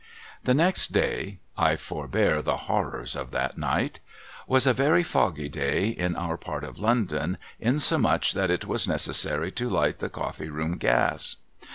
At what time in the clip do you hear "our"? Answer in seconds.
6.15-6.37